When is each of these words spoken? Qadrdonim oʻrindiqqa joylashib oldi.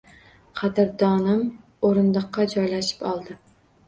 Qadrdonim 0.59 1.43
oʻrindiqqa 1.89 2.47
joylashib 2.55 3.05
oldi. 3.11 3.37